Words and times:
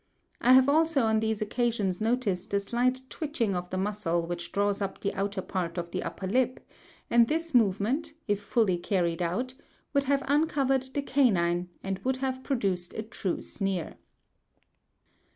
I 0.41 0.53
have 0.53 0.67
also 0.67 1.03
on 1.03 1.19
these 1.19 1.43
occasions 1.43 2.01
noticed 2.01 2.51
a 2.55 2.59
slight 2.59 3.01
twitching 3.07 3.55
of 3.55 3.69
the 3.69 3.77
muscle 3.77 4.25
which 4.25 4.51
draws 4.51 4.81
up 4.81 4.99
the 4.99 5.13
outer 5.13 5.43
part 5.43 5.77
of 5.77 5.91
the 5.91 6.01
upper 6.01 6.25
lip; 6.25 6.59
and 7.11 7.27
this 7.27 7.53
movement, 7.53 8.13
if 8.27 8.41
fully 8.41 8.79
carried 8.79 9.21
out, 9.21 9.53
would 9.93 10.05
have 10.05 10.23
uncovered 10.25 10.89
the 10.95 11.03
canine, 11.03 11.69
and 11.83 11.99
would 11.99 12.17
have 12.17 12.43
produced 12.43 12.95
a 12.95 13.03
true 13.03 13.43
sneer. 13.43 13.97